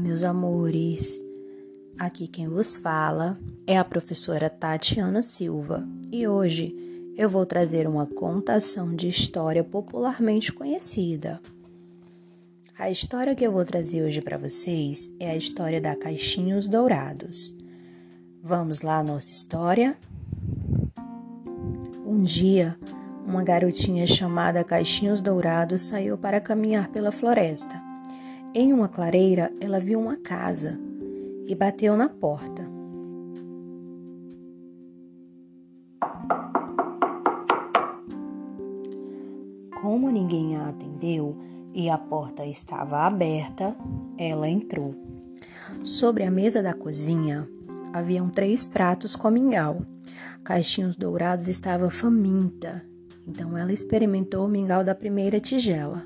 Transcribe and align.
meus 0.00 0.22
amores. 0.22 1.24
Aqui 1.98 2.26
quem 2.26 2.48
vos 2.48 2.76
fala 2.76 3.38
é 3.66 3.76
a 3.76 3.84
professora 3.84 4.48
Tatiana 4.48 5.22
Silva 5.22 5.86
e 6.10 6.26
hoje 6.26 6.74
eu 7.16 7.28
vou 7.28 7.44
trazer 7.44 7.86
uma 7.86 8.06
contação 8.06 8.94
de 8.94 9.08
história 9.08 9.62
popularmente 9.62 10.52
conhecida. 10.52 11.40
A 12.78 12.90
história 12.90 13.34
que 13.34 13.46
eu 13.46 13.52
vou 13.52 13.64
trazer 13.64 14.02
hoje 14.02 14.22
para 14.22 14.38
vocês 14.38 15.12
é 15.20 15.30
a 15.30 15.36
história 15.36 15.80
da 15.80 15.94
Caixinhos 15.94 16.66
Dourados. 16.66 17.54
Vamos 18.42 18.80
lá, 18.80 19.02
nossa 19.02 19.30
história? 19.30 19.96
Um 22.06 22.22
dia, 22.22 22.76
uma 23.26 23.42
garotinha 23.42 24.06
chamada 24.06 24.64
Caixinhos 24.64 25.20
Dourados 25.20 25.82
saiu 25.82 26.16
para 26.16 26.40
caminhar 26.40 26.88
pela 26.88 27.12
floresta. 27.12 27.89
Em 28.52 28.72
uma 28.72 28.88
clareira, 28.88 29.52
ela 29.60 29.78
viu 29.78 30.00
uma 30.00 30.16
casa 30.16 30.76
e 31.46 31.54
bateu 31.54 31.96
na 31.96 32.08
porta. 32.08 32.68
Como 39.80 40.10
ninguém 40.10 40.56
a 40.56 40.68
atendeu 40.68 41.36
e 41.72 41.88
a 41.88 41.96
porta 41.96 42.44
estava 42.44 43.06
aberta, 43.06 43.76
ela 44.18 44.48
entrou. 44.48 44.96
Sobre 45.84 46.24
a 46.24 46.30
mesa 46.30 46.60
da 46.60 46.74
cozinha 46.74 47.48
haviam 47.92 48.28
três 48.28 48.64
pratos 48.64 49.14
com 49.14 49.30
mingau. 49.30 49.86
Caixinhos 50.42 50.96
Dourados 50.96 51.46
estava 51.46 51.88
faminta, 51.88 52.84
então 53.28 53.56
ela 53.56 53.72
experimentou 53.72 54.44
o 54.44 54.48
mingau 54.48 54.82
da 54.82 54.94
primeira 54.94 55.38
tigela. 55.38 56.04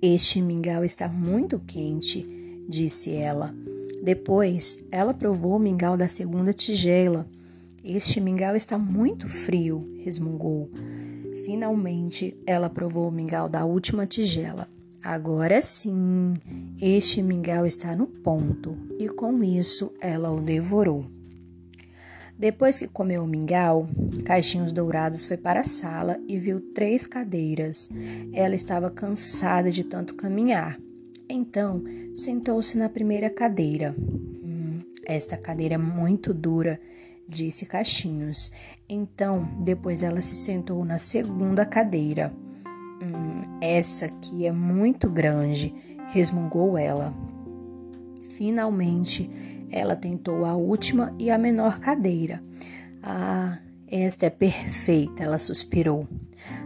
Este 0.00 0.40
mingau 0.40 0.84
está 0.84 1.08
muito 1.08 1.58
quente, 1.58 2.24
disse 2.68 3.14
ela. 3.14 3.52
Depois, 4.00 4.84
ela 4.92 5.12
provou 5.12 5.56
o 5.56 5.58
mingau 5.58 5.96
da 5.96 6.08
segunda 6.08 6.52
tigela. 6.52 7.28
Este 7.82 8.20
mingau 8.20 8.54
está 8.54 8.78
muito 8.78 9.28
frio, 9.28 9.98
resmungou. 10.04 10.70
Finalmente, 11.44 12.36
ela 12.46 12.70
provou 12.70 13.08
o 13.08 13.12
mingau 13.12 13.48
da 13.48 13.64
última 13.64 14.06
tigela. 14.06 14.68
Agora 15.02 15.60
sim, 15.60 16.34
este 16.80 17.20
mingau 17.20 17.66
está 17.66 17.96
no 17.96 18.06
ponto, 18.06 18.76
e 19.00 19.08
com 19.08 19.42
isso 19.42 19.92
ela 20.00 20.30
o 20.30 20.40
devorou. 20.40 21.17
Depois 22.38 22.78
que 22.78 22.86
comeu 22.86 23.24
o 23.24 23.26
mingau, 23.26 23.88
Caixinhos 24.24 24.70
Dourados 24.70 25.24
foi 25.24 25.36
para 25.36 25.58
a 25.58 25.64
sala 25.64 26.20
e 26.28 26.38
viu 26.38 26.60
três 26.72 27.04
cadeiras. 27.04 27.90
Ela 28.32 28.54
estava 28.54 28.88
cansada 28.88 29.72
de 29.72 29.82
tanto 29.82 30.14
caminhar. 30.14 30.78
Então, 31.28 31.82
sentou-se 32.14 32.78
na 32.78 32.88
primeira 32.88 33.28
cadeira. 33.28 33.92
Hum, 33.98 34.78
esta 35.04 35.36
cadeira 35.36 35.74
é 35.74 35.78
muito 35.78 36.32
dura, 36.32 36.80
disse 37.28 37.66
Caixinhos. 37.66 38.52
Então, 38.88 39.44
depois 39.64 40.04
ela 40.04 40.22
se 40.22 40.36
sentou 40.36 40.84
na 40.84 40.98
segunda 40.98 41.66
cadeira. 41.66 42.32
Hum, 43.02 43.58
essa 43.60 44.06
aqui 44.06 44.46
é 44.46 44.52
muito 44.52 45.10
grande, 45.10 45.74
resmungou 46.12 46.78
ela. 46.78 47.12
Finalmente, 48.30 49.28
ela 49.70 49.96
tentou 49.96 50.44
a 50.44 50.54
última 50.54 51.14
e 51.18 51.30
a 51.30 51.38
menor 51.38 51.78
cadeira. 51.78 52.42
Ah, 53.02 53.58
esta 53.90 54.26
é 54.26 54.30
perfeita, 54.30 55.22
ela 55.22 55.38
suspirou. 55.38 56.06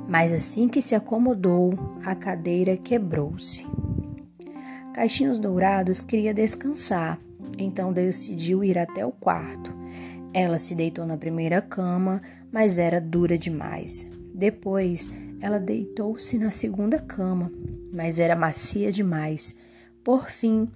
Mas 0.08 0.33
assim 0.33 0.69
que 0.69 0.83
se 0.83 0.95
acomodou, 0.95 1.75
a 2.05 2.14
cadeira 2.14 2.77
quebrou-se. 2.77 3.67
Caixinhos 4.95 5.39
Dourados 5.39 6.01
queria 6.01 6.35
descansar, 6.35 7.18
então 7.58 7.92
decidiu 7.92 8.63
ir 8.63 8.79
até 8.79 9.07
o 9.07 9.13
quarto. 9.13 9.74
Ela 10.34 10.58
se 10.58 10.74
deitou 10.74 11.07
na 11.07 11.17
primeira 11.17 11.63
cama, 11.63 12.20
mas 12.51 12.79
era 12.79 13.01
dura 13.01 13.39
demais. 13.39 14.08
Depois, 14.34 15.11
ela 15.40 15.58
deitou-se 15.58 16.39
na 16.39 16.51
segunda 16.51 16.98
cama, 16.98 17.51
mas 17.92 18.19
era 18.19 18.36
macia 18.36 18.90
demais. 18.90 19.57
Por 20.02 20.30
fim, 20.30 20.69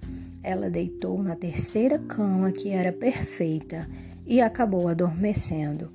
ela 0.47 0.69
deitou 0.69 1.21
na 1.21 1.35
terceira 1.35 1.99
cama, 1.99 2.53
que 2.53 2.69
era 2.69 2.93
perfeita, 2.93 3.85
e 4.25 4.39
acabou 4.39 4.87
adormecendo. 4.87 5.91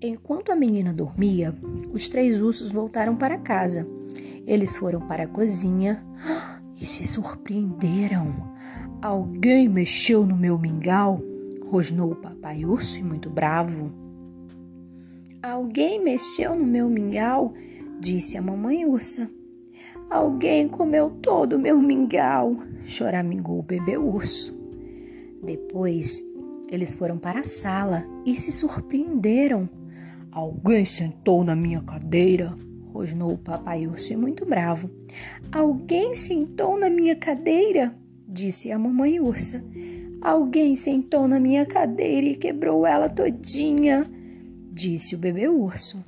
Enquanto 0.00 0.52
a 0.52 0.56
menina 0.56 0.92
dormia, 0.92 1.52
os 1.92 2.06
três 2.06 2.40
ursos 2.40 2.70
voltaram 2.70 3.16
para 3.16 3.38
casa. 3.38 3.84
Eles 4.46 4.76
foram 4.76 5.00
para 5.00 5.24
a 5.24 5.26
cozinha 5.28 6.00
e 6.80 6.86
se 6.86 7.08
surpreenderam. 7.08 8.54
Alguém 9.02 9.68
mexeu 9.68 10.24
no 10.24 10.36
meu 10.36 10.56
mingau? 10.56 11.20
rosnou 11.66 12.12
o 12.12 12.16
papai 12.16 12.64
urso, 12.64 13.04
muito 13.04 13.28
bravo. 13.28 13.92
Alguém 15.42 16.02
mexeu 16.02 16.54
no 16.54 16.64
meu 16.64 16.88
mingau? 16.88 17.52
disse 17.98 18.38
a 18.38 18.42
mamãe 18.42 18.86
ursa. 18.86 19.28
Alguém 20.10 20.66
comeu 20.66 21.10
todo 21.10 21.56
o 21.56 21.58
meu 21.58 21.78
mingau, 21.78 22.56
choramingou 22.84 23.58
o 23.58 23.62
bebê 23.62 23.98
urso. 23.98 24.58
Depois, 25.42 26.22
eles 26.70 26.94
foram 26.94 27.18
para 27.18 27.40
a 27.40 27.42
sala 27.42 28.06
e 28.24 28.34
se 28.34 28.50
surpreenderam. 28.50 29.68
Alguém 30.32 30.84
sentou 30.84 31.44
na 31.44 31.54
minha 31.54 31.82
cadeira, 31.82 32.56
rosnou 32.92 33.32
o 33.32 33.38
papai 33.38 33.86
urso 33.86 34.16
muito 34.16 34.46
bravo. 34.46 34.90
Alguém 35.52 36.14
sentou 36.14 36.78
na 36.78 36.88
minha 36.88 37.14
cadeira, 37.14 37.94
disse 38.26 38.72
a 38.72 38.78
mamãe 38.78 39.20
ursa. 39.20 39.62
Alguém 40.22 40.74
sentou 40.74 41.28
na 41.28 41.38
minha 41.38 41.64
cadeira 41.64 42.26
e 42.26 42.34
quebrou 42.34 42.86
ela 42.86 43.08
todinha, 43.08 44.06
disse 44.72 45.14
o 45.14 45.18
bebê 45.18 45.48
urso. 45.48 46.02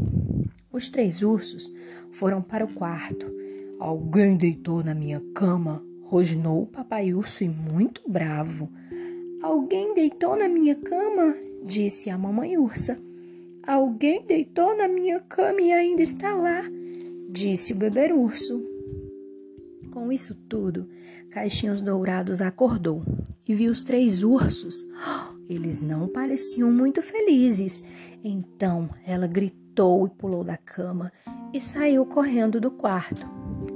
Os 0.72 0.88
três 0.88 1.22
ursos 1.22 1.72
foram 2.10 2.40
para 2.40 2.64
o 2.64 2.72
quarto 2.72 3.39
Alguém 3.80 4.36
deitou 4.36 4.84
na 4.84 4.94
minha 4.94 5.22
cama, 5.34 5.82
rosnou 6.02 6.64
o 6.64 6.66
papai 6.66 7.14
urso 7.14 7.44
e 7.44 7.48
muito 7.48 8.02
bravo. 8.06 8.68
Alguém 9.42 9.94
deitou 9.94 10.36
na 10.36 10.46
minha 10.46 10.74
cama, 10.74 11.34
disse 11.64 12.10
a 12.10 12.18
mamãe 12.18 12.58
ursa. 12.58 13.00
Alguém 13.66 14.22
deitou 14.26 14.76
na 14.76 14.86
minha 14.86 15.18
cama 15.20 15.62
e 15.62 15.72
ainda 15.72 16.02
está 16.02 16.34
lá, 16.34 16.60
disse 17.30 17.72
o 17.72 17.76
bebê 17.76 18.12
urso. 18.12 18.62
Com 19.90 20.12
isso 20.12 20.34
tudo, 20.46 20.86
Caixinhos 21.30 21.80
Dourados 21.80 22.42
acordou 22.42 23.02
e 23.48 23.54
viu 23.54 23.72
os 23.72 23.82
três 23.82 24.22
ursos. 24.22 24.86
Eles 25.48 25.80
não 25.80 26.06
pareciam 26.06 26.70
muito 26.70 27.00
felizes. 27.00 27.82
Então 28.22 28.90
ela 29.06 29.26
gritou 29.26 30.06
e 30.06 30.10
pulou 30.10 30.44
da 30.44 30.58
cama 30.58 31.10
e 31.54 31.58
saiu 31.58 32.04
correndo 32.04 32.60
do 32.60 32.70
quarto 32.70 33.26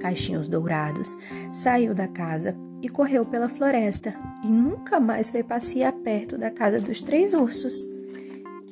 caixinhos 0.04 0.48
dourados, 0.48 1.16
saiu 1.50 1.94
da 1.94 2.06
casa 2.06 2.54
e 2.82 2.90
correu 2.90 3.24
pela 3.24 3.48
floresta 3.48 4.14
e 4.44 4.48
nunca 4.48 5.00
mais 5.00 5.30
foi 5.30 5.42
passear 5.42 5.94
perto 5.94 6.36
da 6.36 6.50
casa 6.50 6.78
dos 6.78 7.00
três 7.00 7.32
ursos. 7.32 7.88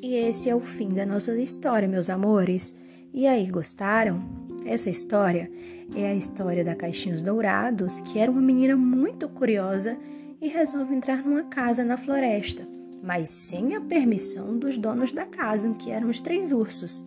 E 0.03 0.15
esse 0.15 0.51
é 0.51 0.55
o 0.55 0.61
fim 0.61 0.91
da 0.91 1.07
nossa 1.07 1.35
história, 1.41 1.89
meus 1.89 2.11
amores. 2.11 2.77
E 3.15 3.27
aí, 3.27 3.51
gostaram? 3.51 4.23
Essa 4.67 4.91
história 4.91 5.51
é 5.97 6.11
a 6.11 6.15
história 6.15 6.63
da 6.63 6.75
Caixinhos 6.75 7.23
Dourados, 7.23 8.03
que 8.03 8.19
era 8.19 8.31
uma 8.31 8.43
menina 8.43 8.77
muito 8.77 9.27
curiosa 9.27 9.97
e 10.39 10.49
resolve 10.49 10.95
entrar 10.95 11.25
numa 11.25 11.45
casa 11.45 11.83
na 11.83 11.97
floresta, 11.97 12.69
mas 13.03 13.31
sem 13.31 13.75
a 13.75 13.81
permissão 13.81 14.59
dos 14.59 14.77
donos 14.77 15.13
da 15.13 15.25
casa, 15.25 15.73
que 15.79 15.91
eram 15.91 16.11
os 16.11 16.21
três 16.21 16.53
ursos. 16.53 17.07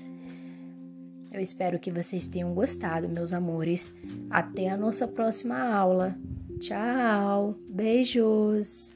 Eu 1.35 1.41
espero 1.41 1.77
que 1.77 1.91
vocês 1.91 2.29
tenham 2.29 2.53
gostado, 2.53 3.09
meus 3.09 3.33
amores. 3.33 3.93
Até 4.29 4.69
a 4.69 4.77
nossa 4.77 5.05
próxima 5.05 5.59
aula. 5.59 6.15
Tchau, 6.61 7.59
beijos. 7.67 8.95